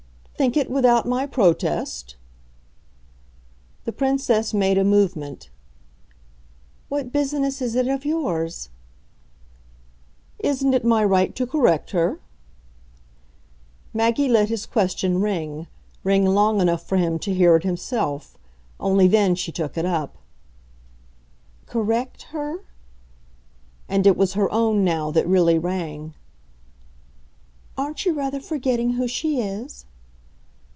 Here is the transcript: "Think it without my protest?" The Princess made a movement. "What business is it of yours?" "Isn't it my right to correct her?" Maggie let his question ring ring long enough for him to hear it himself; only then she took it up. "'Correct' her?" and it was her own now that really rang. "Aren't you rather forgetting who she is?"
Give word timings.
"Think 0.41 0.57
it 0.57 0.71
without 0.71 1.07
my 1.07 1.27
protest?" 1.27 2.15
The 3.85 3.91
Princess 3.91 4.55
made 4.55 4.75
a 4.79 4.83
movement. 4.83 5.51
"What 6.89 7.11
business 7.11 7.61
is 7.61 7.75
it 7.75 7.87
of 7.87 8.05
yours?" 8.05 8.69
"Isn't 10.39 10.73
it 10.73 10.83
my 10.83 11.03
right 11.05 11.35
to 11.35 11.45
correct 11.45 11.91
her?" 11.91 12.19
Maggie 13.93 14.27
let 14.27 14.49
his 14.49 14.65
question 14.65 15.21
ring 15.21 15.67
ring 16.03 16.25
long 16.25 16.59
enough 16.59 16.87
for 16.89 16.97
him 16.97 17.19
to 17.19 17.31
hear 17.35 17.55
it 17.55 17.63
himself; 17.63 18.35
only 18.79 19.07
then 19.07 19.35
she 19.35 19.51
took 19.51 19.77
it 19.77 19.85
up. 19.85 20.17
"'Correct' 21.67 22.23
her?" 22.31 22.63
and 23.87 24.07
it 24.07 24.17
was 24.17 24.33
her 24.33 24.51
own 24.51 24.83
now 24.83 25.11
that 25.11 25.27
really 25.27 25.59
rang. 25.59 26.15
"Aren't 27.77 28.07
you 28.07 28.13
rather 28.15 28.39
forgetting 28.39 28.93
who 28.93 29.07
she 29.07 29.39
is?" 29.39 29.85